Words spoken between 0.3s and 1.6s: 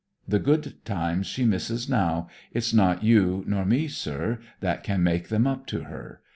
good times she